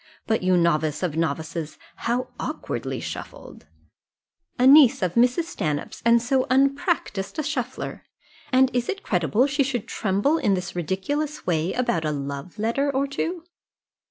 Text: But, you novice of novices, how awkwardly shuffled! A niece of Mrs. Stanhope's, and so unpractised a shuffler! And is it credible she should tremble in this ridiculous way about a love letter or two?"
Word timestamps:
But, 0.25 0.41
you 0.41 0.57
novice 0.57 1.03
of 1.03 1.15
novices, 1.15 1.77
how 1.97 2.29
awkwardly 2.39 2.99
shuffled! 3.01 3.67
A 4.57 4.65
niece 4.65 5.03
of 5.03 5.13
Mrs. 5.13 5.43
Stanhope's, 5.43 6.01
and 6.03 6.19
so 6.19 6.47
unpractised 6.49 7.37
a 7.37 7.43
shuffler! 7.43 8.03
And 8.51 8.75
is 8.75 8.89
it 8.89 9.03
credible 9.03 9.45
she 9.45 9.61
should 9.61 9.87
tremble 9.87 10.39
in 10.39 10.55
this 10.55 10.75
ridiculous 10.75 11.45
way 11.45 11.73
about 11.73 12.03
a 12.03 12.09
love 12.11 12.57
letter 12.57 12.91
or 12.91 13.05
two?" 13.05 13.43